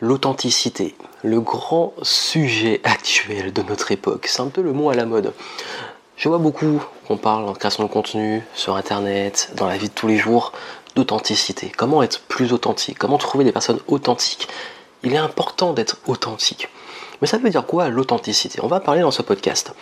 [0.00, 0.94] L'authenticité,
[1.24, 5.32] le grand sujet actuel de notre époque, c'est un peu le mot à la mode.
[6.16, 9.94] Je vois beaucoup qu'on parle en création de contenu, sur internet, dans la vie de
[9.94, 10.52] tous les jours,
[10.94, 11.72] d'authenticité.
[11.76, 12.96] Comment être plus authentique?
[12.96, 14.48] Comment trouver des personnes authentiques?
[15.02, 16.68] Il est important d'être authentique.
[17.20, 18.60] Mais ça veut dire quoi l'authenticité?
[18.62, 19.74] On va parler dans ce podcast.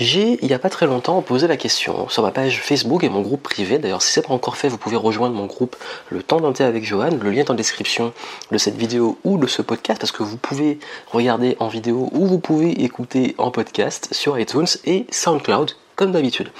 [0.00, 3.10] J'ai, il n'y a pas très longtemps, posé la question sur ma page Facebook et
[3.10, 3.78] mon groupe privé.
[3.78, 5.76] D'ailleurs, si ce n'est pas encore fait, vous pouvez rejoindre mon groupe
[6.08, 7.10] Le Temps d'un thé avec Johan.
[7.20, 8.14] Le lien est en description
[8.50, 10.78] de cette vidéo ou de ce podcast parce que vous pouvez
[11.12, 16.50] regarder en vidéo ou vous pouvez écouter en podcast sur iTunes et SoundCloud, comme d'habitude.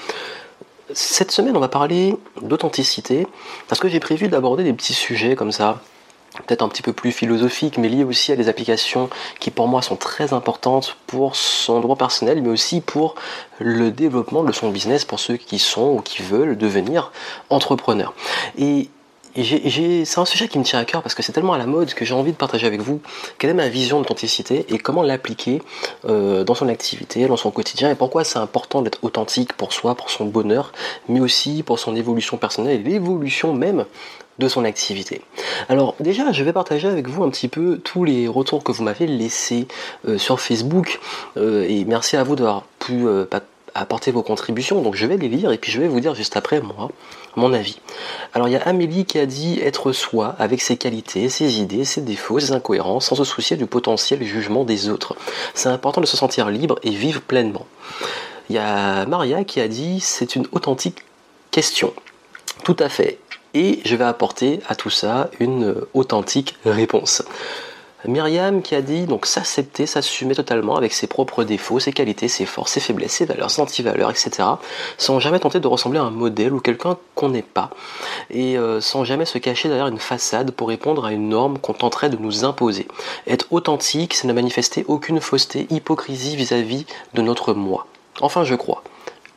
[0.93, 3.25] Cette semaine, on va parler d'authenticité
[3.67, 5.81] parce que j'ai prévu d'aborder des petits sujets comme ça
[6.39, 9.81] peut-être un petit peu plus philosophique, mais lié aussi à des applications qui pour moi
[9.81, 13.15] sont très importantes pour son droit personnel, mais aussi pour
[13.59, 17.11] le développement de son business pour ceux qui sont ou qui veulent devenir
[17.49, 18.13] entrepreneurs.
[19.35, 21.93] C'est un sujet qui me tient à cœur parce que c'est tellement à la mode
[21.93, 23.01] que j'ai envie de partager avec vous
[23.37, 25.61] quelle est ma vision d'authenticité et comment l'appliquer
[26.05, 29.95] euh, dans son activité, dans son quotidien et pourquoi c'est important d'être authentique pour soi,
[29.95, 30.71] pour son bonheur,
[31.07, 33.85] mais aussi pour son évolution personnelle et l'évolution même
[34.39, 35.21] de son activité.
[35.69, 38.83] Alors déjà, je vais partager avec vous un petit peu tous les retours que vous
[38.83, 39.67] m'avez laissés
[40.07, 40.99] euh, sur Facebook
[41.37, 43.05] euh, et merci à vous d'avoir pu
[43.75, 44.81] apporter vos contributions.
[44.81, 46.89] Donc je vais les lire et puis je vais vous dire juste après moi
[47.35, 47.79] mon avis.
[48.33, 51.85] Alors il y a Amélie qui a dit être soi avec ses qualités, ses idées,
[51.85, 55.15] ses défauts, ses incohérences, sans se soucier du potentiel jugement des autres.
[55.53, 57.65] C'est important de se sentir libre et vivre pleinement.
[58.49, 61.03] Il y a Maria qui a dit c'est une authentique
[61.51, 61.93] question.
[62.63, 63.19] Tout à fait
[63.53, 67.23] et je vais apporter à tout ça une authentique réponse.
[68.05, 72.45] Myriam qui a dit donc s'accepter, s'assumer totalement avec ses propres défauts, ses qualités, ses
[72.45, 74.47] forces, ses faiblesses, ses valeurs, ses anti-valeurs, etc.
[74.97, 77.69] Sans jamais tenter de ressembler à un modèle ou quelqu'un qu'on n'est pas.
[78.29, 81.73] Et euh, sans jamais se cacher derrière une façade pour répondre à une norme qu'on
[81.73, 82.87] tenterait de nous imposer.
[83.27, 87.85] Être authentique, c'est ne manifester aucune fausseté, hypocrisie vis à -vis de notre moi.
[88.21, 88.83] Enfin, je crois.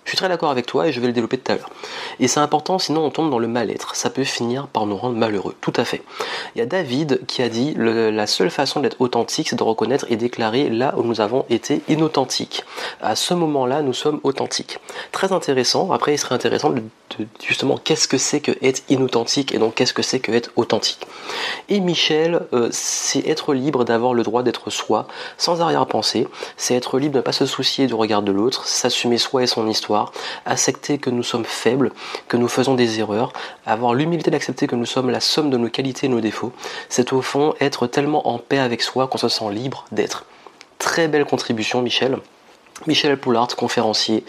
[0.04, 1.70] Je suis très d'accord avec toi et je vais le développer tout à l'heure.
[2.20, 3.96] Et c'est important, sinon on tombe dans le mal-être.
[3.96, 5.54] Ça peut finir par nous rendre malheureux.
[5.62, 6.02] Tout à fait.
[6.54, 10.04] Il y a David qui a dit la seule façon d'être authentique, c'est de reconnaître
[10.10, 12.64] et déclarer là où nous avons été inauthentiques.
[13.00, 14.78] À ce moment-là, nous sommes authentiques.
[15.10, 15.90] Très intéressant.
[15.90, 16.82] Après, il serait intéressant de,
[17.42, 21.06] justement qu'est-ce que c'est que être inauthentique et donc qu'est-ce que c'est que être authentique.
[21.70, 25.06] Et Michel, euh, c'est être libre d'avoir le droit d'être soi,
[25.38, 26.28] sans arrière-pensée.
[26.58, 29.46] C'est être libre de ne pas se soucier du regard de l'autre, s'assumer soi et
[29.46, 29.93] son histoire
[30.46, 31.92] accepter que nous sommes faibles,
[32.28, 33.32] que nous faisons des erreurs,
[33.66, 36.52] avoir l'humilité d'accepter que nous sommes la somme de nos qualités et nos défauts,
[36.88, 40.24] c'est au fond être tellement en paix avec soi qu'on se sent libre d'être.
[40.78, 42.18] Très belle contribution Michel.
[42.86, 44.24] Michel Poulard, conférencier,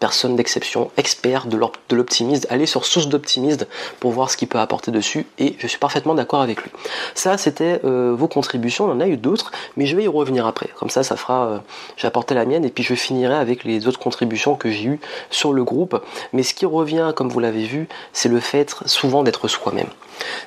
[0.00, 1.58] personne d'exception, expert de
[1.94, 3.66] l'optimisme, allez sur source d'optimisme
[4.00, 6.70] pour voir ce qu'il peut apporter dessus et je suis parfaitement d'accord avec lui.
[7.14, 10.46] Ça c'était euh, vos contributions, on en a eu d'autres, mais je vais y revenir
[10.46, 10.70] après.
[10.78, 11.58] Comme ça, ça fera, euh,
[11.98, 15.00] j'ai apporté la mienne et puis je finirai avec les autres contributions que j'ai eues
[15.28, 16.02] sur le groupe.
[16.32, 19.88] Mais ce qui revient, comme vous l'avez vu, c'est le fait souvent d'être soi-même.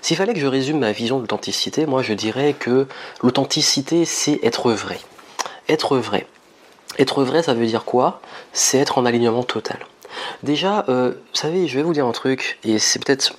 [0.01, 2.87] S'il fallait que je résume ma vision de l'authenticité, moi je dirais que
[3.21, 4.99] l'authenticité c'est être vrai.
[5.69, 6.25] Être vrai.
[6.99, 8.21] Être vrai, ça veut dire quoi?
[8.51, 9.79] C'est être en alignement total.
[10.43, 13.33] Déjà, euh, vous savez, je vais vous dire un truc, et c'est peut-être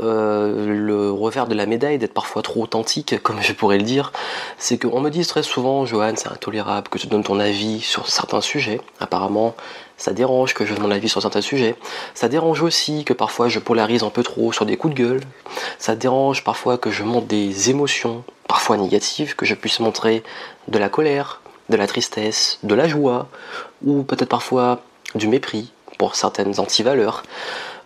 [0.00, 4.12] euh, le revers de la médaille d'être parfois trop authentique, comme je pourrais le dire,
[4.58, 8.08] c'est qu'on me dit très souvent, Johan, c'est intolérable que tu donnes ton avis sur
[8.08, 8.80] certains sujets.
[8.98, 9.54] Apparemment,
[9.98, 11.76] ça dérange que je donne mon avis sur certains sujets.
[12.14, 15.20] Ça dérange aussi que parfois je polarise un peu trop sur des coups de gueule.
[15.78, 20.22] Ça dérange parfois que je montre des émotions, parfois négatives, que je puisse montrer
[20.68, 21.39] de la colère,
[21.70, 23.28] de la tristesse, de la joie,
[23.84, 24.80] ou peut-être parfois
[25.14, 27.22] du mépris pour certaines antivaleurs.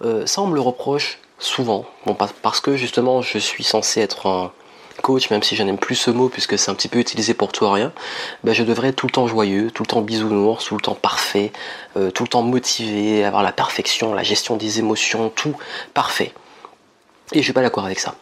[0.03, 4.27] Euh, ça, on me le reproche souvent, bon, parce que justement, je suis censé être
[4.27, 4.53] un
[5.03, 7.53] coach, même si je n'aime plus ce mot puisque c'est un petit peu utilisé pour
[7.53, 7.93] tout rien,
[8.45, 10.95] ben je devrais être tout le temps joyeux, tout le temps bisounours, tout le temps
[10.95, 11.53] parfait,
[11.97, 15.57] euh, tout le temps motivé, avoir la perfection, la gestion des émotions, tout
[15.93, 16.33] parfait.
[17.33, 18.15] Et je suis pas d'accord avec ça.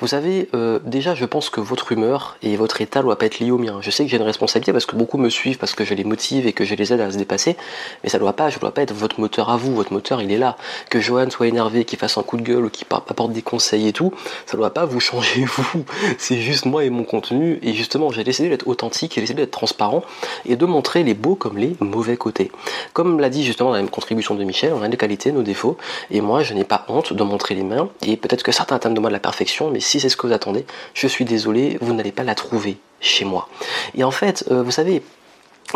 [0.00, 3.26] Vous savez, euh, déjà, je pense que votre humeur et votre état ne doit pas
[3.26, 3.78] être lié au mien.
[3.80, 6.04] Je sais que j'ai une responsabilité parce que beaucoup me suivent, parce que je les
[6.04, 7.56] motive et que je les aide à se dépasser,
[8.02, 9.74] mais ça ne doit pas, je dois pas être votre moteur à vous.
[9.74, 10.56] Votre moteur, il est là.
[10.88, 13.88] Que Johan soit énervé, qu'il fasse un coup de gueule ou qu'il apporte des conseils
[13.88, 14.12] et tout,
[14.46, 15.84] ça ne doit pas vous changer vous.
[16.18, 17.58] C'est juste moi et mon contenu.
[17.62, 20.02] Et justement, j'ai décidé d'être authentique, j'ai décidé d'être transparent
[20.46, 22.50] et de montrer les beaux comme les mauvais côtés.
[22.92, 25.42] Comme l'a dit justement dans la même contribution de Michel, on a des qualités, nos
[25.42, 25.76] défauts,
[26.10, 27.88] et moi, je n'ai pas honte de montrer les mains.
[28.02, 30.26] Et peut-être que certains attendent de moi de la perfection mais si c'est ce que
[30.26, 30.64] vous attendez,
[30.94, 33.48] je suis désolé, vous n'allez pas la trouver chez moi.
[33.94, 35.02] Et en fait, euh, vous savez,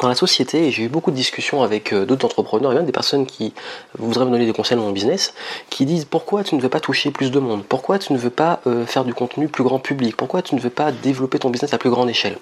[0.00, 2.92] dans la société, j'ai eu beaucoup de discussions avec euh, d'autres entrepreneurs et même des
[2.92, 3.54] personnes qui
[3.96, 5.34] voudraient me donner des conseils dans mon business,
[5.70, 8.30] qui disent pourquoi tu ne veux pas toucher plus de monde, pourquoi tu ne veux
[8.30, 11.50] pas euh, faire du contenu plus grand public, pourquoi tu ne veux pas développer ton
[11.50, 12.38] business à plus grande échelle?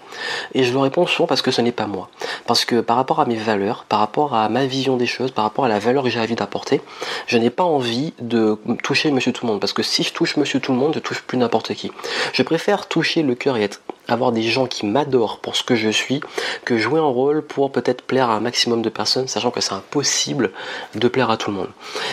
[0.55, 2.09] Et je leur réponds souvent parce que ce n'est pas moi.
[2.47, 5.45] Parce que par rapport à mes valeurs, par rapport à ma vision des choses, par
[5.45, 6.81] rapport à la valeur que j'ai envie d'apporter,
[7.27, 9.61] je n'ai pas envie de toucher monsieur tout le monde.
[9.61, 11.93] Parce que si je touche monsieur tout le monde, je touche plus n'importe qui.
[12.33, 15.75] Je préfère toucher le cœur et être avoir des gens qui m'adorent pour ce que
[15.75, 16.21] je suis
[16.65, 19.73] que jouer un rôle pour peut-être plaire à un maximum de personnes, sachant que c'est
[19.73, 20.53] impossible
[20.95, 21.71] de plaire à tout le monde.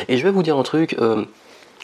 [0.08, 0.96] Et je vais vous dire un truc.
[1.00, 1.26] Euh,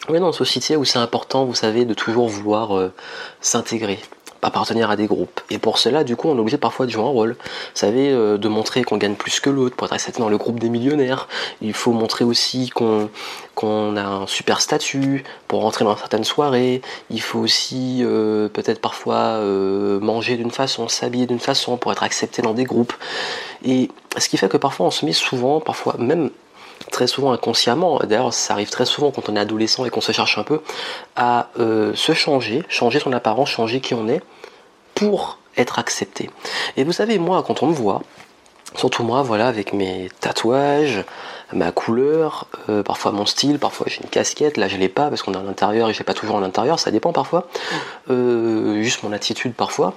[0.08, 2.92] on est dans une société où c'est important, vous savez, de toujours vouloir euh,
[3.40, 3.98] s'intégrer
[4.42, 5.40] appartenir à des groupes.
[5.50, 7.36] Et pour cela, du coup, on est obligé parfois de jouer un rôle.
[7.40, 10.38] Vous savez, euh, de montrer qu'on gagne plus que l'autre pour être accepté dans le
[10.38, 11.28] groupe des millionnaires.
[11.60, 16.82] Il faut montrer aussi qu'on a un super statut pour rentrer dans certaines soirées.
[17.10, 22.02] Il faut aussi euh, peut-être parfois euh, manger d'une façon, s'habiller d'une façon pour être
[22.02, 22.94] accepté dans des groupes.
[23.64, 26.30] Et ce qui fait que parfois on se met souvent, parfois même
[26.90, 30.12] très souvent inconsciemment, d'ailleurs ça arrive très souvent quand on est adolescent et qu'on se
[30.12, 30.60] cherche un peu,
[31.16, 34.22] à se changer, changer son apparence, changer qui on est,
[34.94, 36.30] pour être accepté.
[36.76, 38.02] Et vous savez, moi, quand on me voit,
[38.74, 41.04] surtout moi, voilà, avec mes tatouages,
[41.52, 45.22] ma couleur, euh, parfois mon style, parfois j'ai une casquette, là je l'ai pas parce
[45.22, 47.46] qu'on est à l'intérieur et je l'ai pas toujours à l'intérieur, ça dépend parfois,
[48.10, 49.94] euh, juste mon attitude parfois.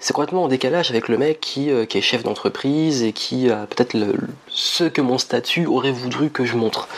[0.00, 3.66] C'est complètement en décalage avec le mec qui, euh, est chef d'entreprise et qui a
[3.66, 3.96] peut-être
[4.48, 6.88] ce que mon statut aurait voulu que je montre.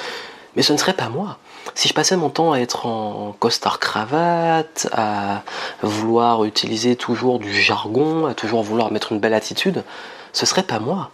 [0.54, 1.38] Mais ce ne serait pas moi.
[1.75, 5.43] Si je passais mon temps à être en costard cravate, à
[5.82, 9.82] vouloir utiliser toujours du jargon, à toujours vouloir mettre une belle attitude,
[10.32, 11.10] ce serait pas moi.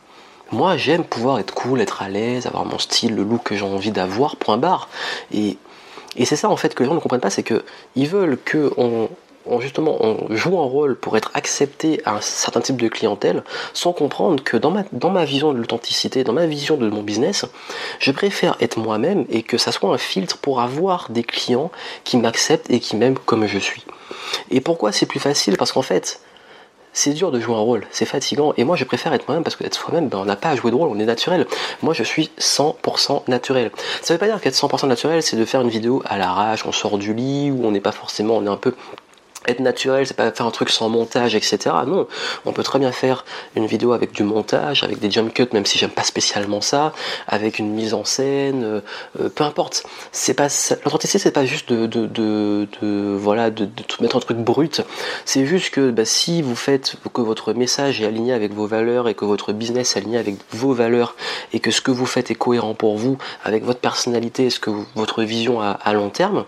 [0.51, 3.65] Moi, j'aime pouvoir être cool, être à l'aise, avoir mon style, le look que j'ai
[3.65, 4.89] envie d'avoir, point barre.
[5.33, 5.57] Et,
[6.17, 8.73] et c'est ça en fait que les gens ne comprennent pas, c'est qu'ils veulent que
[8.77, 9.09] on,
[9.61, 13.43] justement on joue un rôle pour être accepté à un certain type de clientèle
[13.73, 17.03] sans comprendre que dans ma, dans ma vision de l'authenticité, dans ma vision de mon
[17.03, 17.45] business,
[17.99, 21.71] je préfère être moi-même et que ça soit un filtre pour avoir des clients
[22.05, 23.85] qui m'acceptent et qui m'aiment comme je suis.
[24.51, 25.57] Et pourquoi c'est plus facile?
[25.57, 26.21] Parce qu'en fait,
[26.93, 28.55] c'est dur de jouer un rôle, c'est fatigant.
[28.57, 30.57] Et moi, je préfère être moi-même parce que d'être soi-même, ben, on n'a pas à
[30.57, 31.47] jouer de rôle, on est naturel.
[31.83, 33.71] Moi, je suis 100% naturel.
[34.03, 36.73] Ça veut pas dire qu'être 100% naturel, c'est de faire une vidéo à l'arrache, on
[36.73, 38.75] sort du lit, où on n'est pas forcément, on est un peu
[39.47, 41.59] être naturel, c'est pas faire un truc sans montage, etc.
[41.87, 42.07] Non,
[42.45, 43.25] on peut très bien faire
[43.55, 46.93] une vidéo avec du montage, avec des jump cuts, même si j'aime pas spécialement ça,
[47.27, 48.81] avec une mise en scène, euh,
[49.21, 49.85] euh, peu importe.
[50.13, 50.49] C'est pas
[50.85, 53.19] l'authenticité, c'est pas juste de, de, de, de,
[54.01, 54.83] mettre un truc brut.
[55.25, 59.09] C'est juste que bah, si vous faites que votre message est aligné avec vos valeurs
[59.09, 61.15] et que votre business est aligné avec vos valeurs
[61.53, 64.71] et que ce que vous faites est cohérent pour vous avec votre personnalité, ce que
[64.95, 66.45] votre vision à, à long terme,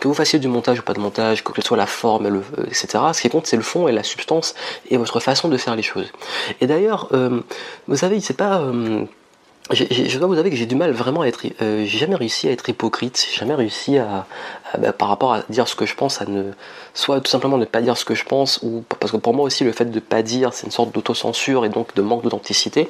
[0.00, 2.25] que vous fassiez du montage ou pas de montage, que ce soit la forme,
[2.66, 3.04] etc.
[3.12, 4.54] Ce qui compte, c'est le fond et la substance
[4.90, 6.12] et votre façon de faire les choses.
[6.60, 7.40] Et d'ailleurs, euh,
[7.88, 9.04] vous savez, c'est pas euh,
[9.72, 11.44] je dois vous avouer que j'ai du mal vraiment à être.
[11.60, 14.26] Euh, j'ai jamais réussi à être hypocrite, j'ai jamais réussi à,
[14.78, 16.52] bah, par rapport à dire ce que je pense, à ne.
[16.92, 19.44] soit tout simplement ne pas dire ce que je pense, ou parce que pour moi
[19.44, 22.88] aussi le fait de pas dire c'est une sorte d'autocensure et donc de manque d'authenticité,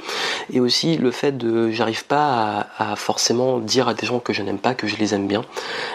[0.52, 1.70] et aussi le fait de.
[1.70, 5.14] j'arrive pas à, forcément dire à des gens que je n'aime pas que je les
[5.14, 5.44] aime bien.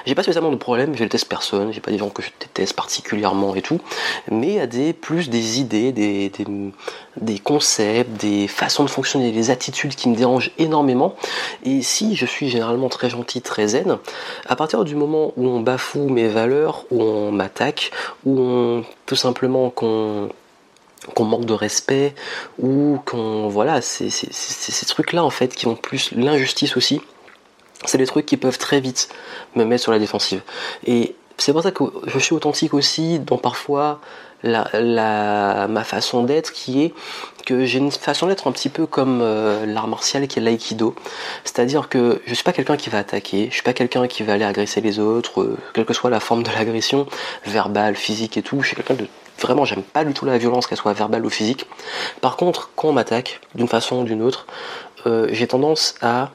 [0.06, 2.76] J'ai pas spécialement de problème, je déteste personne, j'ai pas des gens que je déteste
[2.76, 3.80] particulièrement et tout,
[4.30, 6.32] mais a des, plus des idées, des,
[7.18, 11.16] des, concepts, des façons de fonctionner, des attitudes qui me dérangent énormément.
[11.64, 13.98] Et si je suis généralement très gentil, très zen,
[14.48, 17.92] à partir du moment où on bafoue mes valeurs, où on m'attaque,
[18.26, 20.30] où on tout simplement qu'on
[21.20, 22.14] manque de respect
[22.60, 27.02] ou qu'on voilà c'est ces trucs là en fait qui vont plus l'injustice aussi.
[27.86, 29.10] C'est des trucs qui peuvent très vite
[29.56, 30.42] me mettre sur la défensive.
[30.86, 34.00] Et c'est pour ça que je suis authentique aussi dans parfois
[34.44, 36.94] la, ma façon d'être qui est
[37.46, 40.96] que j'ai une façon d'être un petit peu comme euh, l'art martial qui est l'aïkido.
[41.44, 44.34] C'est-à-dire que je suis pas quelqu'un qui va attaquer, je suis pas quelqu'un qui va
[44.34, 47.08] aller agresser les autres, euh, quelle que soit la forme de l'agression,
[47.46, 48.62] verbale, physique et tout.
[48.62, 49.08] Je suis quelqu'un de
[49.40, 51.66] vraiment, j'aime pas du tout la violence, qu'elle soit verbale ou physique.
[52.22, 54.46] Par contre, quand on m'attaque d'une façon ou d'une autre,
[55.08, 56.30] euh, j'ai tendance à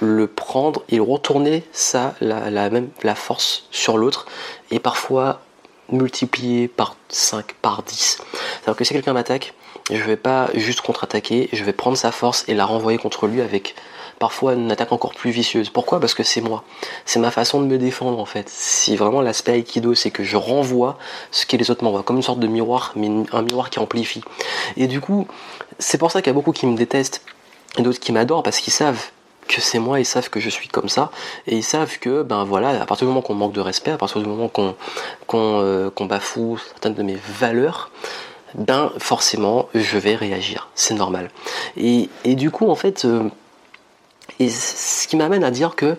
[0.00, 4.26] le prendre et retourner ça, la, la, même, la force sur l'autre
[4.70, 5.40] et parfois
[5.90, 8.18] multiplier par 5, par 10.
[8.32, 9.54] C'est-à-dire que si quelqu'un m'attaque,
[9.90, 13.40] je vais pas juste contre-attaquer, je vais prendre sa force et la renvoyer contre lui
[13.40, 13.74] avec
[14.18, 15.70] parfois une attaque encore plus vicieuse.
[15.70, 16.00] Pourquoi?
[16.00, 16.64] Parce que c'est moi.
[17.04, 18.48] C'est ma façon de me défendre en fait.
[18.48, 20.98] Si vraiment l'aspect Aikido, c'est que je renvoie
[21.30, 24.22] ce que les autres m'envoient, comme une sorte de miroir, mais un miroir qui amplifie.
[24.76, 25.26] Et du coup,
[25.78, 27.22] c'est pour ça qu'il y a beaucoup qui me détestent
[27.78, 29.10] et d'autres qui m'adorent parce qu'ils savent
[29.46, 31.10] que c'est moi, ils savent que je suis comme ça,
[31.46, 33.96] et ils savent que, ben voilà, à partir du moment qu'on manque de respect, à
[33.96, 34.74] partir du moment qu'on
[35.34, 37.90] euh, bafoue certaines de mes valeurs,
[38.54, 41.30] ben forcément je vais réagir, c'est normal.
[41.76, 43.28] Et, du coup en fait, euh,
[44.38, 45.96] et ce qui m'amène à dire que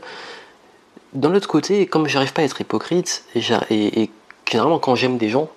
[1.13, 4.09] d'un autre côté, comme j'arrive pas à être hypocrite, et, et,
[4.49, 5.49] généralement quand j'aime des gens,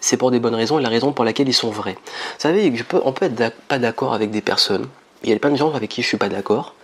[0.00, 1.94] c'est pour des bonnes raisons et la raison pour laquelle ils sont vrais.
[1.94, 2.72] Vous savez,
[3.04, 4.88] on peut être pas d'accord avec des personnes.
[5.22, 6.74] Il y a plein de gens avec qui je suis pas d'accord.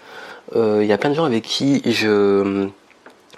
[0.57, 2.69] Euh, il y a plein de gens avec qui je,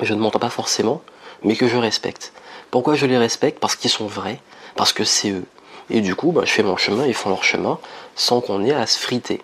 [0.00, 1.02] ne m'entends pas forcément,
[1.42, 2.32] mais que je respecte.
[2.70, 3.58] Pourquoi je les respecte?
[3.58, 4.40] Parce qu'ils sont vrais,
[4.76, 5.44] parce que c'est eux.
[5.90, 7.78] Et du coup, bah, je fais mon chemin, ils font leur chemin,
[8.14, 9.42] sans qu'on ait à se friter.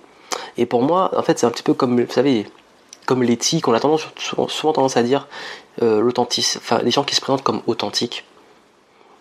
[0.58, 2.46] Et pour moi, en fait, c'est un petit peu comme, vous savez,
[3.04, 5.26] comme l'éthique, on a souvent, tendance à dire
[5.82, 8.25] euh, l'authenticité, enfin, les gens qui se présentent comme authentiques.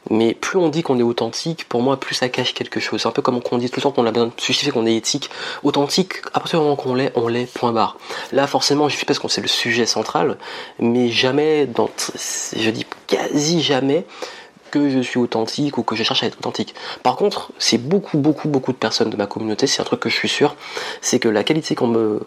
[0.10, 3.02] Mais plus on dit qu'on est authentique, pour moi, plus ça cache quelque chose.
[3.02, 4.86] C'est un peu comme on dit tout le temps qu'on a besoin de justifier qu'on
[4.86, 5.30] est éthique.
[5.64, 7.98] Authentique, à partir du moment qu'on l'est, on l'est, point barre.
[8.32, 10.38] Là, forcément, je suis parce que c'est le sujet central,
[10.80, 11.90] mais jamais, dans,
[12.56, 14.06] je dis quasi jamais,
[14.72, 16.76] que je suis authentique ou que je cherche à être authentique.
[17.02, 20.10] Par contre, c'est beaucoup, beaucoup, beaucoup de personnes de ma communauté, c'est un truc que
[20.10, 20.56] je suis sûr,
[21.02, 22.20] c'est que la qualité qu'on me,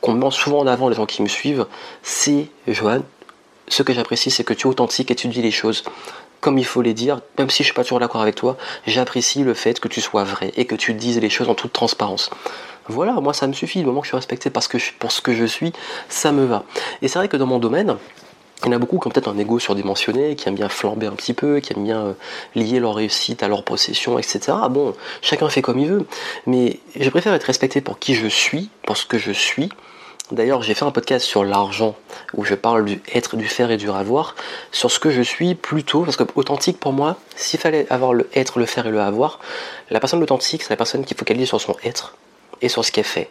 [0.00, 1.66] qu'on met souvent en avant les gens qui me suivent,
[2.02, 3.02] c'est, Johan,
[3.68, 5.84] ce que j'apprécie, c'est que tu es authentique et tu dis les choses
[6.44, 9.44] comme il faut les dire, même si je suis pas toujours d'accord avec toi, j'apprécie
[9.44, 12.28] le fait que tu sois vrai et que tu dises les choses en toute transparence.
[12.86, 15.22] Voilà, moi ça me suffit, du moment que je suis respecté parce que pour ce
[15.22, 15.72] que je suis,
[16.10, 16.64] ça me va.
[17.00, 17.96] Et c'est vrai que dans mon domaine,
[18.62, 21.06] il y en a beaucoup qui ont peut-être un ego surdimensionné, qui aiment bien flamber
[21.06, 22.12] un petit peu, qui aiment bien euh,
[22.54, 24.52] lier leur réussite à leur possession, etc.
[24.68, 26.06] Bon, chacun fait comme il veut,
[26.46, 29.70] mais je préfère être respecté pour qui je suis, pour ce que je suis,
[30.32, 31.94] D'ailleurs, j'ai fait un podcast sur l'argent
[32.32, 34.34] où je parle du être, du faire et du avoir,
[34.72, 38.26] sur ce que je suis plutôt, parce que authentique pour moi, s'il fallait avoir le
[38.34, 39.38] être, le faire et le avoir,
[39.90, 42.14] la personne authentique, c'est la personne qui focalise sur son être
[42.62, 43.28] et sur ce qu'elle fait.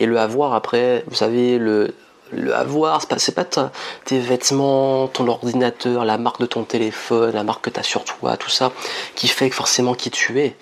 [0.00, 1.94] Et le avoir, après, vous savez, le,
[2.52, 3.70] avoir, c'est pas, pas
[4.04, 8.02] tes vêtements, ton ordinateur, la marque de ton téléphone, la marque que tu as sur
[8.02, 8.72] toi, tout ça,
[9.14, 10.56] qui fait forcément qui tu es.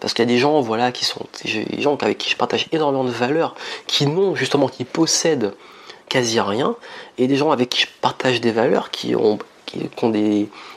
[0.00, 2.68] Parce qu'il y a des gens, voilà, qui sont des gens avec qui je partage
[2.72, 3.54] énormément de valeurs,
[3.86, 5.54] qui n'ont justement, qui possèdent
[6.08, 6.76] quasi rien,
[7.18, 9.80] et des gens avec qui je partage des valeurs, qui ont, qui,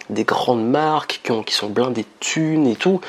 [0.09, 2.99] des, grandes marques, qui, ont, qui sont blindés de thunes et tout.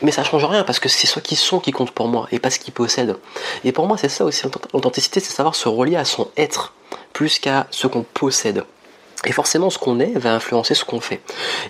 [0.00, 2.38] Mais ça change rien parce que c'est ce qu'ils sont qui compte pour moi et
[2.38, 3.16] pas ce qu'ils possèdent.
[3.64, 6.72] Et pour moi, c'est ça aussi l'authenticité, c'est savoir se relier à son être
[7.12, 8.64] plus qu'à ce qu'on possède.
[9.26, 11.20] Et forcément, ce qu'on est va influencer ce qu'on fait.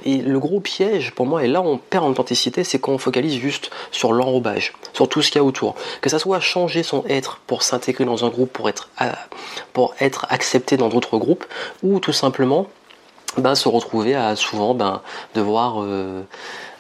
[0.04, 3.38] Et le gros piège, pour moi, et là on perd en authenticité, c'est qu'on focalise
[3.38, 5.74] juste sur l'enrobage, sur tout ce qu'il y a autour.
[6.02, 8.90] Que ça soit changer son être pour s'intégrer dans un groupe, pour être,
[9.72, 11.46] pour être accepté dans d'autres groupes,
[11.82, 12.66] ou tout simplement
[13.38, 15.00] ben, se retrouver à souvent ben,
[15.34, 16.22] devoir euh,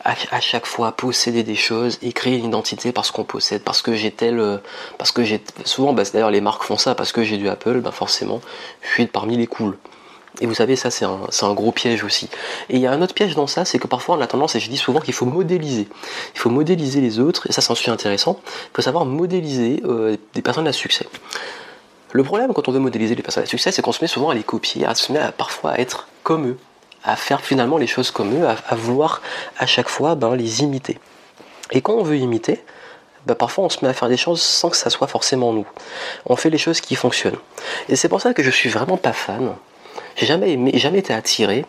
[0.04, 3.94] à, chaque fois posséder des choses et créer une identité parce qu'on possède, parce que
[3.94, 4.60] j'ai tel,
[4.98, 7.80] parce que j'ai souvent, ben, d'ailleurs les marques font ça, parce que j'ai du Apple,
[7.80, 8.42] ben forcément,
[8.82, 9.78] je suis parmi les cools.
[10.40, 12.28] Et vous savez, ça c'est un, gros piège aussi.
[12.68, 14.54] Et il y a un autre piège dans ça, c'est que parfois on a tendance,
[14.54, 15.88] et je dis souvent qu'il faut modéliser.
[16.34, 18.40] Il faut modéliser les autres, et ça c'est un intéressant.
[18.46, 21.06] Il faut savoir modéliser euh, des personnes à succès.
[22.12, 24.30] Le problème quand on veut modéliser les personnes à succès, c'est qu'on se met souvent
[24.30, 26.58] à les copier, à se met parfois à être comme eux,
[27.04, 29.20] à faire finalement les choses comme eux, à, vouloir
[29.58, 30.98] à chaque fois ben, les imiter.
[31.72, 32.62] Et quand on veut imiter,
[33.26, 35.66] ben, parfois on se met à faire des choses sans que ça soit forcément nous.
[36.26, 37.38] On fait les choses qui fonctionnent.
[37.88, 39.54] Et c'est pour ça que je suis vraiment pas fan
[40.18, 41.64] j'ai jamais, été attiré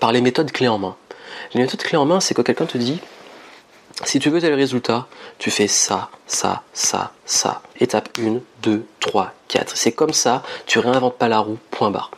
[0.00, 0.96] par les méthodes clés en main.
[1.54, 3.00] Les méthodes clés en main, c'est que quelqu'un te dit
[4.04, 5.06] si tu veux tel résultat,
[5.38, 7.62] tu fais ça, ça, ça, ça.
[7.78, 9.76] Étape 1, 2, 3, 4.
[9.76, 12.10] C'est comme ça, tu réinventes pas la roue, point barre.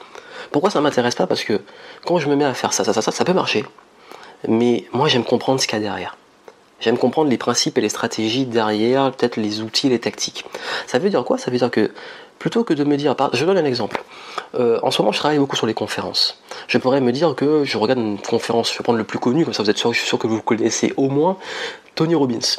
[0.53, 1.27] Pourquoi ça m'intéresse pas?
[1.27, 1.61] Parce que
[2.07, 3.63] quand je me mets à faire ça, ça, ça, ça, ça peut marcher.
[4.49, 6.17] Mais moi, j'aime comprendre ce qu'il y a derrière.
[6.81, 10.45] J'aime comprendre les principes et les stratégies derrière, peut-être les outils, les tactiques.
[10.87, 11.39] Ça veut dire quoi?
[11.39, 11.91] Ça veut dire que
[12.39, 14.03] plutôt que de me dire, je donne un exemple.
[14.55, 16.39] Euh, en ce moment, je travaille beaucoup sur les conférences.
[16.69, 19.45] Je pourrais me dire que je regarde une conférence, je vais prendre le plus connu,
[19.45, 21.39] comme ça vous êtes sûr, que vous connaissez au moins,
[21.95, 22.57] Tony Robbins.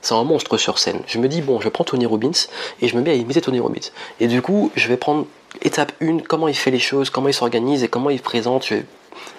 [0.00, 1.00] C'est un monstre sur scène.
[1.06, 2.32] Je me dis, bon, je prends Tony Robbins
[2.80, 3.88] et je me mets à imiter Tony Robbins.
[4.20, 5.26] Et du coup, je vais prendre
[5.62, 8.70] étape 1, comment il fait les choses, comment il s'organise et comment il présente.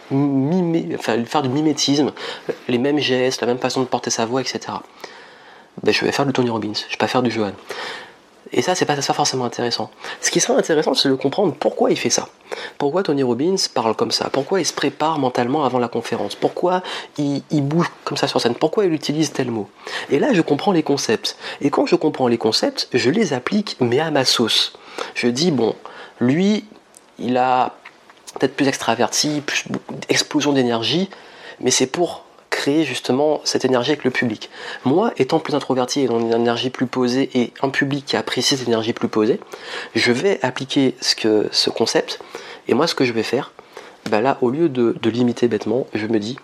[0.10, 2.12] Faire du mimétisme,
[2.68, 4.60] les mêmes gestes, la même façon de porter sa voix, etc.
[5.84, 7.52] Ben, je vais faire du Tony Robbins, je vais pas faire du Johan.
[8.52, 9.90] Et ça, c'est pas, pas forcément intéressant.
[10.22, 12.30] Ce qui serait intéressant, c'est de comprendre pourquoi il fait ça.
[12.78, 14.30] Pourquoi Tony Robbins parle comme ça?
[14.30, 16.36] Pourquoi il se prépare mentalement avant la conférence?
[16.36, 16.84] Pourquoi
[17.18, 18.56] il, bouge comme ça sur scène?
[18.56, 19.68] Pourquoi il utilise tel mot?
[20.10, 21.38] Et là, je comprends les concepts.
[21.60, 24.74] Et quand je comprends les concepts, je les applique, mais à ma sauce.
[25.16, 25.76] Je dis, bon,
[26.20, 26.66] lui,
[27.20, 27.74] il a
[28.40, 29.66] peut-être plus extraverti, plus
[30.10, 31.10] explosion d'énergie,
[31.60, 34.50] mais c'est pour créer justement cette énergie avec le public.
[34.86, 38.56] Moi, étant plus introverti et dans une énergie plus posée et un public qui apprécie
[38.56, 39.40] cette énergie plus posée,
[39.94, 42.20] je vais appliquer ce, concept.
[42.68, 43.52] Et moi, ce que je vais faire,
[44.10, 46.38] bah là, au lieu de, limiter bêtement, je me dis,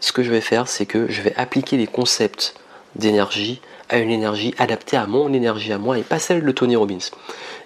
[0.00, 2.54] ce que je vais faire, c'est que je vais appliquer les concepts
[2.94, 6.76] d'énergie à une énergie adaptée à mon énergie à moi et pas celle de Tony
[6.76, 6.98] Robbins.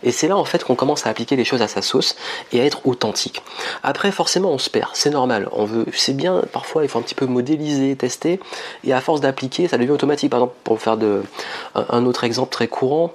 [0.02, 2.16] Et c'est là en fait qu'on commence à appliquer les choses à sa sauce
[2.52, 3.42] et à être authentique.
[3.82, 5.48] Après forcément on se perd, c'est normal.
[5.52, 8.40] On veut, c'est bien parfois il faut un petit peu modéliser, tester
[8.84, 10.30] et à force d'appliquer ça devient automatique.
[10.30, 10.96] Par exemple pour faire
[11.74, 13.12] un autre exemple très courant,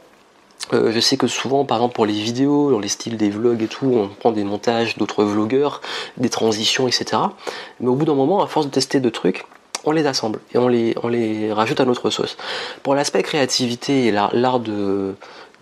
[0.72, 3.62] euh, je sais que souvent, par exemple pour les vidéos, dans les styles des vlogs
[3.62, 5.82] et tout, on prend des montages d'autres vlogueurs,
[6.18, 7.22] des transitions, etc.
[7.80, 9.46] Mais au bout d'un moment, à force de tester de trucs,
[9.84, 12.38] on les assemble et on les, on les rajoute à notre sauce.
[12.84, 15.16] Pour l'aspect créativité et l'art de,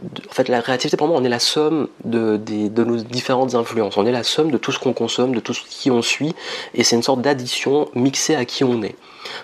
[0.04, 3.98] en fait, la créativité pour moi, on est la somme de, de, nos différentes influences.
[3.98, 6.34] On est la somme de tout ce qu'on consomme, de tout ce qui on suit,
[6.74, 8.96] et c'est une sorte d'addition mixée à qui on est.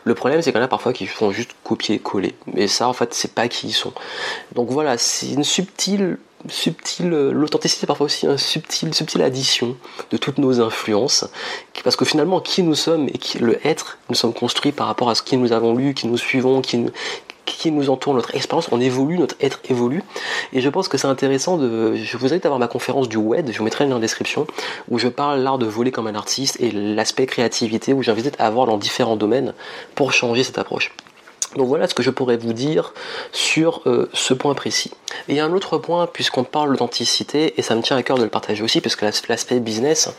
[0.04, 2.34] Le problème, c'est qu'il y en a parfois qui font juste copier-coller.
[2.48, 3.94] Mais ça, en fait, c'est pas qui ils sont.
[4.56, 6.18] Donc voilà, c'est une subtile
[6.50, 9.76] subtile, l'authenticité parfois aussi une subtile, subtile addition
[10.12, 11.26] de toutes nos influences,
[11.84, 15.10] parce que finalement qui nous sommes et qui le être, nous sommes construits par rapport
[15.10, 16.92] à ce qui nous avons lu, qui nous suivons, qui nous,
[17.58, 20.04] qui entoure, notre expérience, on évolue, notre être évolue.
[20.54, 21.96] Et je pense que c'est intéressant de.
[21.96, 24.00] Je vous invite à voir ma conférence du web, je vous mettrai le lien en
[24.00, 24.46] description,
[24.90, 28.50] où je parle l'art de voler comme un artiste et l'aspect créativité, où j'invite à
[28.50, 29.54] voir dans différents domaines
[29.96, 30.92] pour changer cette approche.
[31.56, 32.94] Donc voilà ce que je pourrais vous dire
[33.32, 34.92] sur euh, ce point précis.
[35.28, 38.30] Et un autre point, puisqu'on parle d'authenticité, et ça me tient à cœur de le
[38.30, 40.10] partager aussi, puisque l'aspect business,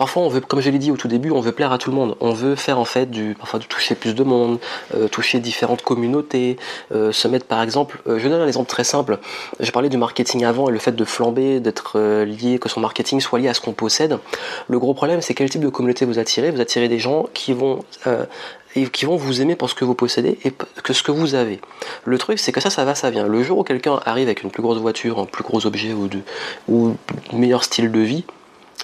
[0.00, 1.90] Parfois, on veut, comme je l'ai dit au tout début, on veut plaire à tout
[1.90, 2.16] le monde.
[2.20, 4.58] On veut faire en fait du, parfois de toucher plus de monde,
[4.94, 6.56] euh, toucher différentes communautés,
[6.94, 8.00] euh, se mettre par exemple.
[8.06, 9.18] Euh, je donne un exemple très simple.
[9.60, 13.20] J'ai parlé du marketing avant et le fait de flamber, d'être lié, que son marketing
[13.20, 14.18] soit lié à ce qu'on possède.
[14.68, 16.50] Le gros problème, c'est quel type de communauté vous attirez.
[16.50, 17.80] Vous attirez des gens qui vont
[18.92, 20.52] qui vont vous aimer pour ce que vous possédez et
[20.82, 21.60] que ce que vous avez.
[22.06, 23.26] Le truc, c'est que ça, ça va, ça vient.
[23.26, 26.08] Le jour où quelqu'un arrive avec une plus grosse voiture, un plus gros objet ou,
[26.08, 26.20] de,
[26.68, 26.94] ou
[27.34, 28.24] meilleur style de vie,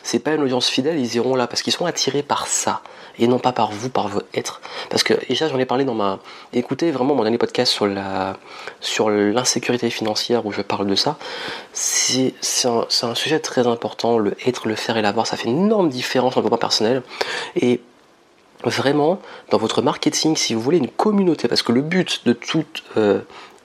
[0.06, 2.80] c'est pas une audience fidèle, ils iront là parce qu'ils sont attirés par ça
[3.18, 4.60] et non pas par vous, par votre être.
[4.88, 6.20] Parce que déjà j'en ai parlé dans ma,
[6.52, 8.36] écoutez vraiment mon dernier podcast sur la,
[8.80, 11.16] sur l'insécurité financière où je parle de ça.
[11.72, 12.34] C'est
[12.66, 15.88] un, un, sujet très important, le être, le faire et l'avoir, ça fait une énorme
[15.88, 17.02] différence en le personnel
[17.56, 17.80] et
[18.62, 19.20] vraiment
[19.50, 23.20] dans votre marketing, si vous voulez une communauté, parce que le but de toute euh,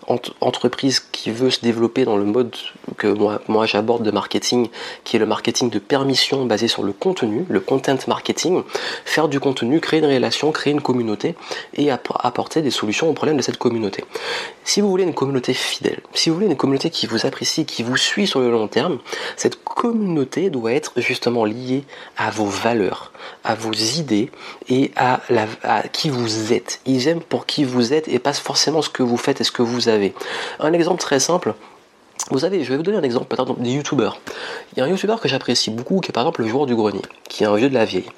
[0.08, 2.56] entreprise qui veut se développer dans le mode
[2.98, 3.08] que
[3.48, 4.70] moi, j'aborde de marketing,
[5.04, 8.64] qui est le marketing de permission basé sur le contenu, le content marketing,
[9.06, 11.36] faire du contenu, créer une relation, créer une communauté
[11.76, 14.04] et apporter des solutions aux problèmes de cette communauté.
[14.64, 17.84] Si vous voulez une communauté fidèle, si vous voulez une communauté qui vous apprécie, qui
[17.84, 19.00] vous suit sur le long terme,
[19.36, 21.84] cette communauté doit être justement liée
[22.18, 23.12] à vos valeurs,
[23.44, 24.30] à vos idées
[24.68, 25.22] et à
[25.92, 26.82] qui vous êtes.
[26.86, 29.52] Ils aiment pour qui vous êtes et pas forcément ce que vous faites et ce
[29.52, 30.01] que vous avez.
[30.60, 31.54] Un exemple très simple,
[32.30, 34.20] vous savez, je vais vous donner un exemple peut-être des youtubeurs.
[34.74, 36.76] Il y a un youtubeur que j'apprécie beaucoup qui est par exemple le joueur du
[36.76, 38.10] grenier, qui est un vieux de la vieille.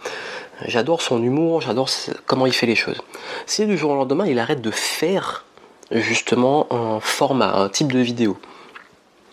[0.65, 1.89] J'adore son humour, j'adore
[2.25, 3.01] comment il fait les choses.
[3.45, 5.45] Si du jour au lendemain il arrête de faire
[5.91, 8.37] justement un format, un type de vidéo,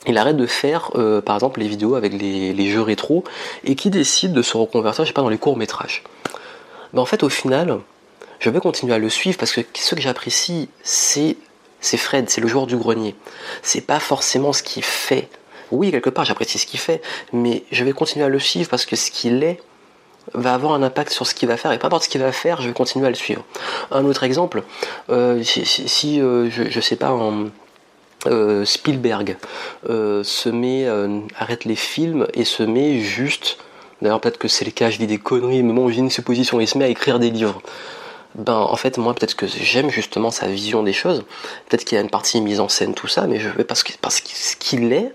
[0.06, 3.24] il arrête de faire euh, par exemple les vidéos avec les, jeux rétro
[3.64, 6.04] et qui décide de se reconvertir, je sais pas, dans les courts métrages.
[6.92, 7.80] Mais en fait au final,
[8.38, 11.36] je vais continuer à le suivre parce que ce que j'apprécie, c'est
[11.80, 13.14] c'est Fred, c'est le joueur du grenier.
[13.62, 15.28] C'est pas forcément ce qu'il fait.
[15.70, 17.00] Oui, quelque part, j'apprécie ce qu'il fait,
[17.32, 19.60] mais je vais continuer à le suivre parce que ce qu'il est
[20.34, 22.32] va avoir un impact sur ce qu'il va faire et peu importe ce qu'il va
[22.32, 23.44] faire, je vais continuer à le suivre.
[23.90, 24.62] Un autre exemple,
[25.10, 27.16] euh, si, euh, je, je, sais pas,
[28.26, 29.36] euh, Spielberg
[29.86, 30.86] se met,
[31.38, 33.58] arrête les films et se met juste,
[34.02, 36.60] d'ailleurs peut-être que c'est le cas, je dis des conneries, mais bon, j'ai une supposition,
[36.60, 37.62] il se met à écrire des livres
[38.34, 41.24] ben en fait moi peut-être que j'aime justement sa vision des choses,
[41.68, 43.82] peut-être qu'il y a une partie mise en scène tout ça, mais je vais parce
[43.82, 45.12] que parce que ce qu'il est,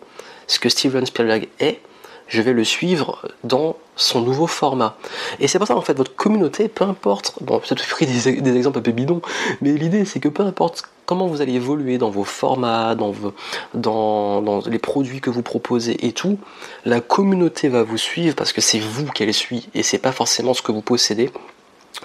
[0.47, 1.79] ce que Steven Spielberg est,
[2.27, 4.97] je vais le suivre dans son nouveau format.
[5.39, 8.57] Et c'est pour ça en fait votre communauté, peu importe, bon peut-être pris des, des,
[8.57, 9.21] exemples un peu bidons,
[9.61, 13.33] mais l'idée c'est que peu importe comment vous allez évoluer dans vos formats, dans, vos,
[13.73, 16.39] dans, dans les produits que vous proposez et tout,
[16.83, 20.53] la communauté va vous suivre parce que c'est vous qu'elle suit et c'est pas forcément
[20.53, 21.31] ce que vous possédez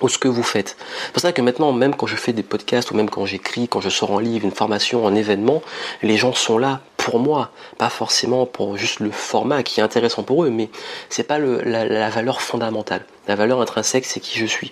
[0.00, 0.76] ou ce que vous faites.
[1.06, 3.68] C'est pour ça que maintenant, même quand je fais des podcasts ou même quand j'écris,
[3.68, 5.62] quand je sors un livre, une formation, un événement,
[6.02, 10.22] les gens sont là pour moi, pas forcément pour juste le format qui est intéressant
[10.22, 10.68] pour eux, mais
[11.08, 13.06] c'est pas le, la, valeur fondamentale.
[13.26, 14.70] La valeur intrinsèque, c'est qui je suis.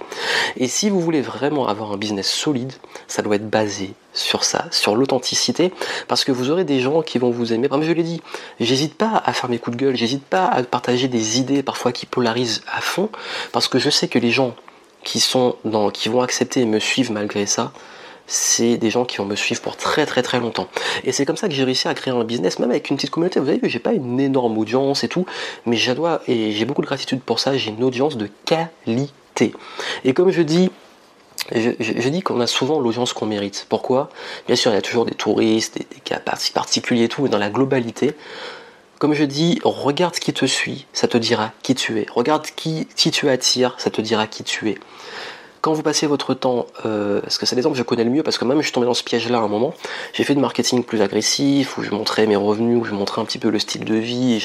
[0.56, 2.72] Et si vous voulez vraiment avoir un business solide,
[3.06, 5.72] ça doit être basé sur ça, sur l'authenticité,
[6.06, 7.68] parce que vous aurez des gens qui vont vous aimer.
[7.68, 8.20] Comme je l'ai dit,
[8.60, 11.92] j'hésite pas à faire mes coups de gueule, j'hésite pas à partager des idées parfois
[11.92, 13.08] qui polarisent à fond,
[13.52, 14.54] parce que je sais que les gens
[15.08, 17.72] qui sont dans, qui vont accepter et me suivre malgré ça,
[18.26, 20.68] c'est des gens qui vont me suivre pour très très très longtemps.
[21.04, 23.08] Et c'est comme ça que j'ai réussi à créer un business, même avec une petite
[23.08, 23.40] communauté.
[23.40, 25.24] Vous avez vu, j'ai pas une énorme audience et tout,
[25.64, 27.56] mais j'adore et j'ai beaucoup de gratitude pour ça.
[27.56, 29.54] J'ai une audience de qualité.
[30.04, 30.70] Et comme je dis,
[31.54, 33.64] je, dis qu'on a souvent l'audience qu'on mérite.
[33.70, 34.10] Pourquoi?
[34.46, 37.38] Bien sûr, il y a toujours des touristes, des, cas particuliers et tout, mais dans
[37.38, 38.12] la globalité,
[38.98, 42.06] comme je dis, regarde qui te suit, ça te dira qui tu es.
[42.12, 44.78] Regarde qui, qui tu attires, ça te dira qui tu es
[45.60, 48.22] quand vous passez votre temps, euh, parce que c'est l'exemple que je connais le mieux,
[48.22, 49.74] parce que même je suis tombé dans ce piège-là à un moment,
[50.12, 53.24] j'ai fait du marketing plus agressif, où je montrais mes revenus, où je montrais un
[53.24, 54.42] petit peu le style de vie,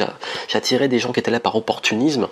[0.47, 2.27] j'attirais des gens qui étaient là par opportunisme.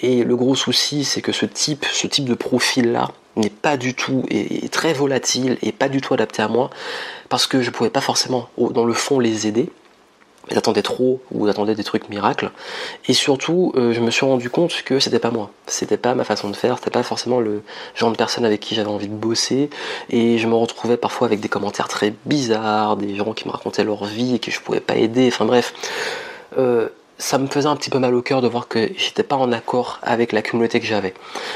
[0.00, 3.94] Et le gros souci, c'est que ce type, ce type de profil-là n'est pas du
[3.94, 6.70] tout, et très volatile, et pas du tout adapté à moi,
[7.28, 9.68] parce que je ne pouvais pas forcément, dans le fond, les aider
[10.50, 12.50] ils attendaient trop ou attendaient des trucs miracles.
[13.08, 16.24] Et surtout, euh, je me suis rendu compte que c'était pas moi, c'était pas ma
[16.24, 17.62] façon de faire, c'était pas forcément le
[17.94, 19.70] genre de personne avec qui j'avais envie de bosser.
[20.10, 23.84] Et je me retrouvais parfois avec des commentaires très bizarres, des gens qui me racontaient
[23.84, 25.28] leur vie et que je pouvais pas aider.
[25.28, 25.74] Enfin bref.
[26.58, 26.88] Euh,
[27.22, 29.52] ça me faisait un petit peu mal au cœur de voir que j'étais pas en
[29.52, 31.14] accord avec la communauté que j'avais.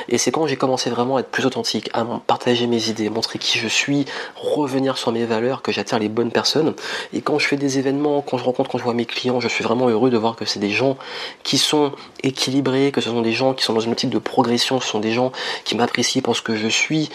[0.09, 3.41] Et c'est quand j'ai commencé vraiment à être plus authentique, à partager mes idées, montrer
[3.41, 4.05] qui je suis,
[4.37, 6.75] revenir sur mes valeurs, que j'attire les bonnes personnes.
[7.13, 9.49] Et quand je fais des événements, quand je rencontre, quand je vois mes clients, je
[9.49, 10.97] suis vraiment heureux de voir que c'est des gens
[11.43, 11.91] qui sont
[12.23, 15.01] équilibrés, que ce sont des gens qui sont dans une optique de progression, ce sont
[15.01, 15.33] des gens
[15.65, 17.11] qui m'apprécient pour ce que je suis.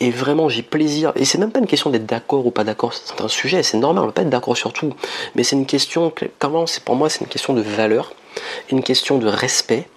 [0.00, 1.12] Et vraiment j'ai plaisir.
[1.14, 3.76] Et c'est même pas une question d'être d'accord ou pas d'accord, c'est un sujet, c'est
[3.76, 4.94] normal, on peut pas être d'accord sur tout.
[5.34, 6.12] Mais c'est une question,
[6.66, 8.12] c'est pour moi, c'est une question de valeur,
[8.70, 9.88] une question de respect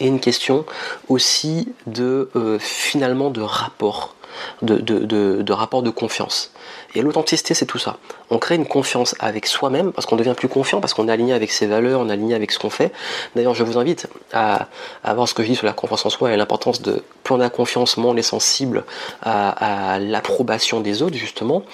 [0.00, 0.64] et une question
[1.08, 4.14] aussi de euh, finalement de rapport
[4.62, 6.52] de, de, rapport de confiance.
[6.94, 7.96] Et l'authenticité, c'est tout ça.
[8.30, 11.32] On crée une confiance avec soi-même parce qu'on devient plus confiant, parce qu'on est aligné
[11.32, 12.92] avec ses valeurs, on est aligné avec ce qu'on fait.
[13.34, 14.68] D'ailleurs, je vous invite à,
[15.14, 17.40] voir ce que je dis sur la confiance en soi et l'importance de, plus on
[17.40, 18.84] a confiance, moins on est sensible
[19.22, 21.64] à l'approbation des autres, justement.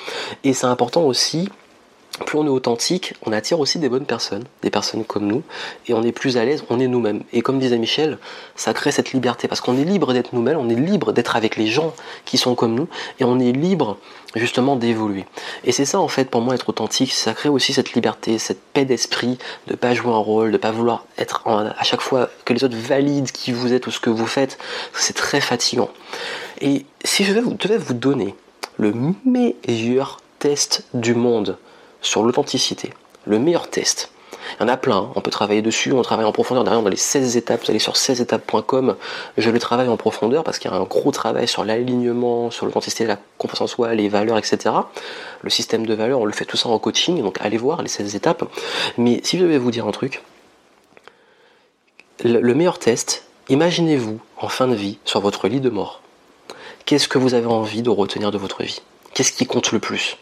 [0.45, 1.49] Et c'est important aussi
[2.25, 5.43] plus on est authentique, on attire aussi des bonnes personnes, des personnes comme nous,
[5.87, 7.23] et on est plus à l'aise, on est nous-mêmes.
[7.33, 8.19] Et comme disait Michel,
[8.57, 11.57] ça crée cette liberté, parce qu'on est libre d'être nous-mêmes, on est libre d'être avec
[11.57, 13.99] les gens qui sont comme nous, et on est libre
[14.37, 15.25] justement d'évoluer.
[15.65, 18.61] Et c'est ça en fait pour moi être authentique, ça crée aussi cette liberté, cette
[18.61, 22.53] paix d'esprit, de pas jouer un rôle, de pas vouloir être à chaque fois que
[22.53, 24.59] les autres valident qui vous êtes ou ce que vous faites,
[24.93, 25.91] c'est très fatigant.
[26.61, 28.35] Et si je devais vous donner
[28.79, 31.59] le meilleur test du monde,
[32.03, 32.91] sur l'authenticité,
[33.27, 34.11] le meilleur test.
[34.59, 36.65] Il y en a plein, on peut travailler dessus, on travaille en profondeur.
[36.65, 38.97] Derrière, dans les 16 étapes, vous allez sur 16étapes.com,
[39.37, 42.67] je le travaille en profondeur parce qu'il y a un gros travail sur l'alignement, sur
[42.67, 44.75] l'authenticité, la confiance en soi, les valeurs, etc.
[45.43, 47.89] Le système de valeurs, on le fait tout ça en coaching, donc allez voir les
[47.89, 48.45] 16 étapes.
[48.99, 50.23] Mais si je devais vous dire un truc,
[52.25, 56.03] le meilleur test, imaginez-vous en fin de vie sur votre lit de mort.
[56.87, 58.81] Qu'est-ce que vous avez envie de retenir de votre vie?
[59.15, 60.17] Qu'est-ce qui compte le plus?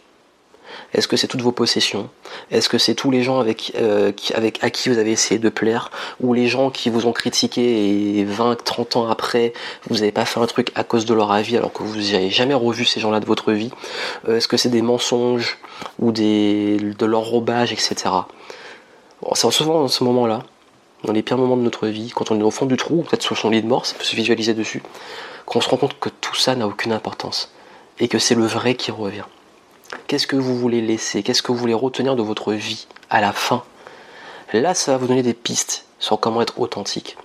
[0.95, 2.09] Est-ce que c'est toutes vos possessions?
[2.51, 5.49] Est-ce que c'est tous les gens avec, euh, avec, à qui vous avez essayé de
[5.51, 5.91] plaire?
[6.21, 9.53] Ou les gens qui vous ont critiqué et 20, 30 ans après,
[9.89, 12.31] vous n'avez pas fait un truc à cause de leur avis alors que vous n'avez
[12.31, 13.71] jamais revu ces gens-là de votre vie?
[14.29, 15.59] Euh, Est-ce que c'est des mensonges
[15.99, 17.97] ou des, de l'enrobage, etc.
[19.35, 20.43] C'est souvent dans ce moment-là,
[21.05, 23.23] dans les pires moments de notre vie, quand on est au fond du trou, peut-être
[23.23, 24.83] sur son lit de mort, ça peut se visualiser dessus,
[25.45, 27.53] qu'on se rend compte que tout ça n'a aucune importance
[28.01, 29.25] et que c'est le vrai qui revient.
[30.07, 31.23] Qu'est-ce que vous voulez laisser?
[31.23, 33.63] Qu'est-ce que vous voulez retenir de votre vie à la fin?
[34.53, 37.17] Là, ça va vous donner des pistes sur comment être authentique.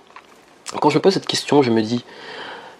[0.80, 2.04] Quand je me pose cette question, je me dis,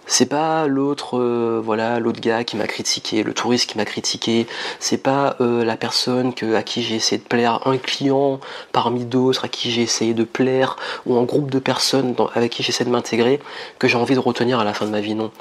[0.07, 4.45] c'est pas l'autre, euh, voilà, l'autre gars qui m'a critiqué, le touriste qui m'a critiqué.
[4.79, 8.39] C'est pas euh, la personne que, à qui j'ai essayé de plaire, un client
[8.71, 12.63] parmi d'autres à qui j'ai essayé de plaire, ou un groupe de personnes avec qui
[12.63, 13.39] j'essaie de m'intégrer
[13.79, 15.15] que j'ai envie de retenir à la fin de ma vie.
[15.15, 15.31] Non,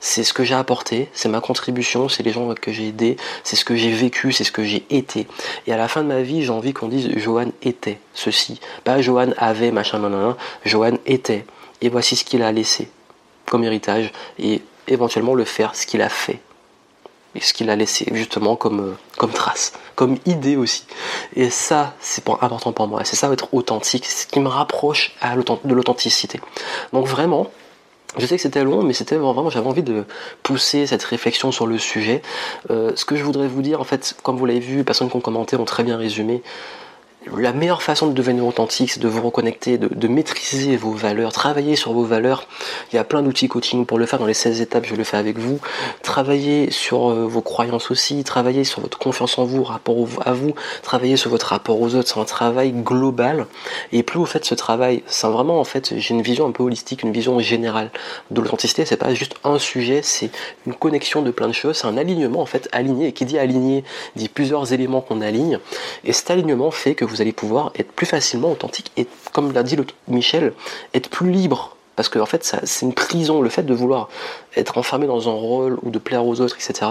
[0.00, 3.56] c'est ce que j'ai apporté, c'est ma contribution, c'est les gens que j'ai aidés, c'est
[3.56, 5.26] ce que j'ai vécu, c'est ce que j'ai été.
[5.66, 9.00] Et à la fin de ma vie, j'ai envie qu'on dise Johan était ceci, pas
[9.00, 11.44] Johan avait machin, non, Johan était.
[11.82, 12.88] Et voici ce qu'il a laissé
[13.46, 16.40] comme héritage et éventuellement le faire ce qu'il a fait
[17.34, 20.84] et ce qu'il a laissé justement comme, euh, comme trace, comme idée aussi.
[21.34, 23.04] Et ça, c'est important pour moi.
[23.04, 26.40] C'est ça être authentique, ce qui me rapproche de l'authenticité.
[26.92, 27.50] Donc vraiment,
[28.16, 30.04] je sais que c'était long, mais c'était vraiment, j'avais envie de
[30.42, 32.22] pousser cette réflexion sur le sujet.
[32.70, 35.10] Euh, ce que je voudrais vous dire, en fait, comme vous l'avez vu, les personnes
[35.10, 36.42] qui ont commenté ont très bien résumé
[37.32, 41.76] la meilleure façon de devenir authentique, c'est de vous reconnecter, de, maîtriser vos valeurs, travailler
[41.76, 42.46] sur vos valeurs.
[42.92, 45.04] Il y a plein d'outils coaching pour le faire dans les 16 étapes, je le
[45.04, 45.58] fais avec vous.
[46.02, 50.54] Travailler sur euh, vos croyances aussi, travailler sur votre confiance en vous, rapport à vous,
[50.82, 52.08] travailler sur votre rapport aux autres.
[52.08, 53.46] C'est un travail global.
[53.92, 56.62] Et plus vous faites ce travail, c'est vraiment en fait, j'ai une vision un peu
[56.62, 57.90] holistique, une vision générale
[58.30, 58.84] de l'authenticité.
[58.84, 60.30] C'est pas juste un sujet, c'est
[60.66, 61.78] une connexion de plein de choses.
[61.78, 63.08] C'est un alignement en fait, aligné.
[63.08, 63.84] Et qui dit aligné
[64.16, 65.58] dit plusieurs éléments qu'on aligne.
[66.04, 69.52] Et cet alignement fait que vous vous allez pouvoir être plus facilement authentique et, comme
[69.52, 69.76] l'a dit
[70.08, 70.52] Michel,
[70.94, 73.40] être plus libre Parce que en fait, c'est une prison.
[73.40, 74.08] Le fait de vouloir
[74.56, 76.90] être enfermé dans un rôle ou de plaire aux autres, etc.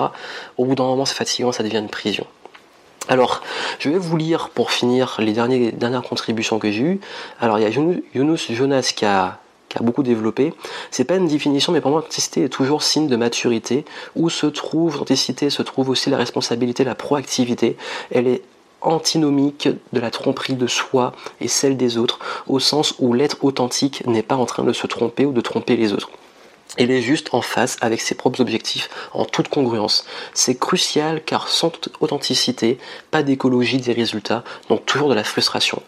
[0.57, 2.25] Au bout d'un moment, c'est fatigant, ça devient une prison.
[3.09, 3.41] Alors,
[3.79, 6.99] je vais vous lire pour finir les dernières contributions que j'ai eues.
[7.41, 9.39] Alors, il y a Jonas qui a,
[9.81, 10.53] beaucoup développé.
[10.91, 13.83] C'est pas une définition, mais pour moi, l'authenticité est toujours signe de maturité.
[14.15, 17.75] Où se trouve l'authenticité, se trouve aussi la responsabilité, la proactivité.
[18.11, 18.41] Elle est
[18.83, 24.05] antinomique de la tromperie de soi et celle des autres, au sens où l'être authentique
[24.05, 26.09] n'est pas en train de se tromper ou de tromper les autres.
[26.79, 30.05] Il est juste en face avec ses propres objectifs, en toute congruence.
[30.33, 32.79] C'est crucial car sans authenticité,
[33.11, 35.83] pas d'écologie des résultats, donc toujours de la frustration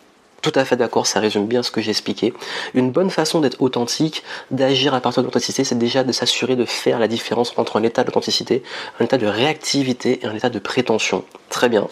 [0.45, 2.31] tout à fait d'accord, ça résume bien ce que j'ai expliqué.
[2.75, 6.65] Une bonne façon d'être authentique, d'agir à partir de l'authenticité, c'est déjà de s'assurer de
[6.65, 8.61] faire la différence entre un état d'authenticité,
[8.99, 11.23] un état de réactivité et un état de prétention.
[11.49, 11.87] Très bien.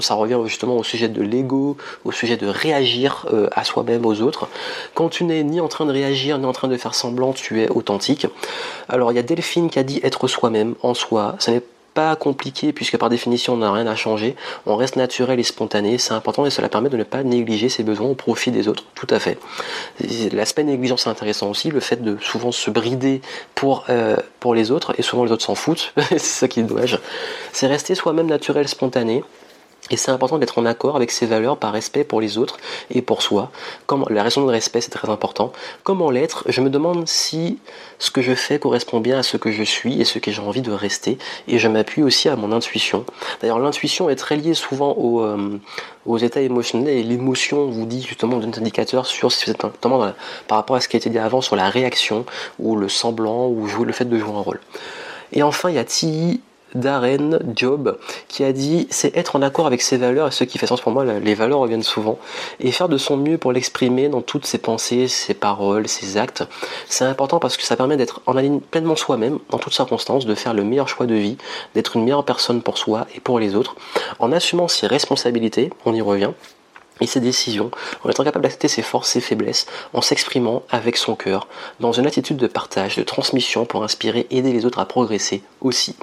[0.00, 4.20] Ça revient justement au sujet de l'ego, au sujet de réagir euh, à soi-même, aux
[4.20, 4.48] autres.
[4.94, 7.62] Quand tu n'es ni en train de réagir, ni en train de faire semblant, tu
[7.62, 8.26] es authentique.
[8.88, 11.36] Alors il y a Delphine qui a dit être soi-même en soi.
[11.38, 11.62] Ce n'est
[11.96, 15.96] pas compliqué puisque par définition on n'a rien à changer, on reste naturel et spontané,
[15.96, 18.84] c'est important et cela permet de ne pas négliger ses besoins au profit des autres,
[18.94, 19.38] tout à fait.
[20.32, 23.22] L'aspect négligence est intéressant aussi, le fait de souvent se brider
[23.54, 26.64] pour, euh, pour les autres et souvent les autres s'en foutent, c'est ça qui est
[26.64, 27.00] dommage.
[27.52, 29.24] C'est rester soi-même naturel, spontané,
[29.90, 32.58] et c'est important d'être en accord avec ses valeurs par respect pour les autres
[32.90, 33.50] et pour soi.
[34.10, 35.52] La raison de respect, c'est très important.
[35.84, 37.58] Comment l'être Je me demande si
[37.98, 40.42] ce que je fais correspond bien à ce que je suis et ce que j'ai
[40.42, 41.18] envie de rester.
[41.46, 43.04] Et je m'appuie aussi à mon intuition.
[43.40, 45.60] D'ailleurs, l'intuition est très liée souvent aux, euh,
[46.04, 50.12] aux états émotionnels et l'émotion vous dit justement d'un indicateur sur si notamment
[50.48, 52.26] par rapport à ce qui a été dit avant sur la réaction
[52.58, 54.60] ou le semblant ou le fait de jouer un rôle.
[55.32, 56.40] Et enfin, il y a Ti
[56.80, 60.58] Darren Job qui a dit c'est être en accord avec ses valeurs et ce qui
[60.58, 62.18] fait sens pour moi les valeurs reviennent souvent.
[62.60, 66.44] Et faire de son mieux pour l'exprimer dans toutes ses pensées, ses paroles, ses actes
[66.88, 70.34] c'est important parce que ça permet d'être en ligne pleinement soi-même dans toutes circonstances de
[70.34, 71.36] faire le meilleur choix de vie
[71.74, 73.76] d'être une meilleure personne pour soi et pour les autres.
[74.18, 76.32] En assumant ses responsabilités on y revient
[77.00, 77.70] et ses décisions,
[78.04, 81.48] en étant capable d'accepter ses forces, ses faiblesses, en s'exprimant avec son cœur,
[81.80, 85.96] dans une attitude de partage, de transmission pour inspirer, aider les autres à progresser aussi.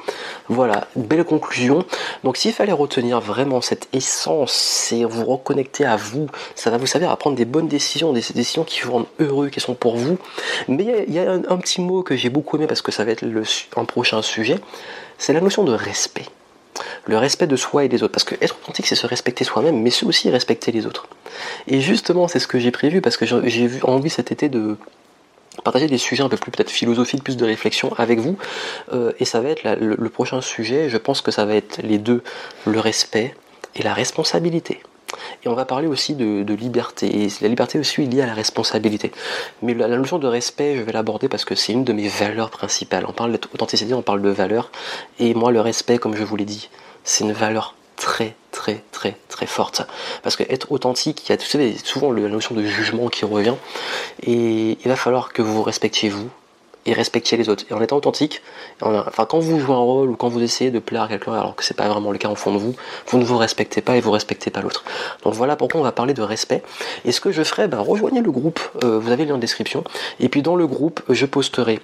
[0.49, 1.83] Voilà, belle conclusion.
[2.23, 6.87] Donc s'il fallait retenir vraiment cette essence, c'est vous reconnecter à vous, ça va vous
[6.87, 9.97] servir à prendre des bonnes décisions, des décisions qui vous rendent heureux, qui sont pour
[9.97, 10.17] vous.
[10.67, 13.11] Mais il y a, un, petit mot que j'ai beaucoup aimé parce que ça va
[13.11, 13.43] être le,
[13.75, 14.59] un prochain sujet,
[15.17, 16.25] c'est la notion de respect
[17.05, 18.13] le respect de soi et des autres.
[18.13, 21.07] Parce que être authentique, c'est se respecter soi-même, mais c'est aussi respecter les autres.
[21.67, 24.77] Et justement, c'est ce que j'ai prévu, parce que j'ai envie cet été de
[25.63, 28.37] partager des sujets un peu plus peut-être philosophiques, plus de réflexion avec vous.
[28.93, 31.97] Euh, et ça va être le, prochain sujet, je pense que ça va être les
[31.97, 32.23] deux,
[32.65, 33.35] le respect
[33.75, 34.81] et la responsabilité.
[35.43, 37.27] Et on va parler aussi de, liberté.
[37.41, 39.11] La liberté aussi est liée à la responsabilité.
[39.61, 42.49] Mais la, notion de respect, je vais l'aborder parce que c'est une de mes valeurs
[42.49, 43.05] principales.
[43.07, 44.71] On parle d'authenticité, on parle de valeur.
[45.19, 46.69] Et moi, le respect, comme je vous l'ai dit,
[47.03, 49.83] c'est une valeur très très très très forte
[50.23, 53.53] parce que être authentique il y a souvent la notion de jugement qui revient
[54.23, 56.29] et il va falloir que vous respectiez vous
[56.85, 57.65] et respectiez les autres.
[57.69, 58.41] Et en étant authentique
[58.81, 61.55] enfin quand vous jouez un rôle ou quand vous essayez de plaire à quelqu'un alors
[61.55, 62.75] que c'est pas vraiment le cas en fond de vous
[63.07, 64.83] vous ne vous respectez pas et vous respectez pas l'autre.
[65.23, 66.63] Donc voilà pourquoi on va parler de respect.
[67.05, 69.39] Et ce que je ferai ben, rejoignez le groupe euh, vous avez le lien en
[69.39, 69.83] description.
[70.19, 71.79] Et puis dans le groupe je posterai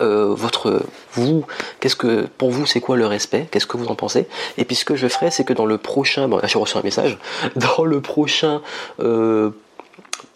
[0.00, 1.46] euh, votre vous,
[1.80, 3.46] qu'est-ce que pour vous c'est quoi le respect?
[3.50, 4.26] Qu'est-ce que vous en pensez?
[4.58, 6.76] Et puis ce que je ferai, c'est que dans le prochain, bon là j'ai reçu
[6.76, 7.18] un message,
[7.56, 8.62] dans le prochain
[9.00, 9.50] euh,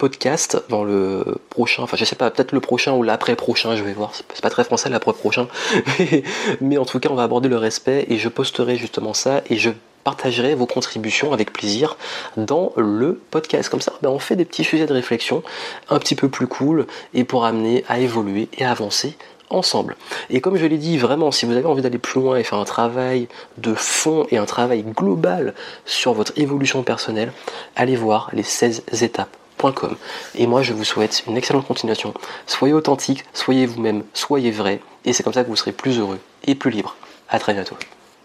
[0.01, 3.83] podcast, dans le prochain, enfin je sais pas, peut-être le prochain ou l'après prochain, je
[3.83, 4.13] vais voir.
[4.15, 5.47] C'est pas très français l'après prochain,
[6.61, 9.57] mais, en tout cas on va aborder le respect et je posterai justement ça et
[9.57, 9.69] je
[10.03, 11.97] partagerai vos contributions avec plaisir
[12.35, 13.69] dans le podcast.
[13.69, 15.43] Comme ça, ben, on fait des petits sujets de réflexion
[15.87, 19.15] un petit peu plus cool et pour amener à évoluer et à avancer
[19.51, 19.97] ensemble.
[20.31, 22.57] Et comme je l'ai dit, vraiment, si vous avez envie d'aller plus loin et faire
[22.57, 23.27] un travail
[23.59, 25.53] de fond et un travail global
[25.85, 27.31] sur votre évolution personnelle,
[27.75, 28.81] allez voir les 16
[30.35, 32.13] Et moi, je vous souhaite une excellente continuation.
[32.47, 36.19] Soyez authentique, soyez vous-même, soyez vrai, et c'est comme ça que vous serez plus heureux
[36.45, 36.95] et plus libre.
[37.29, 37.77] À très bientôt.